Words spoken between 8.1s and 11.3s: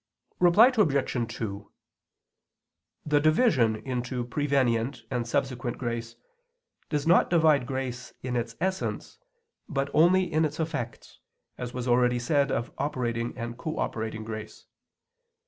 in its essence, but only in its effects,